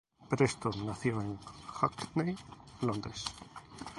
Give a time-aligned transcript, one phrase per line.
[0.29, 1.37] Preston nació en
[1.73, 2.35] Hackney,
[2.81, 3.23] Londres.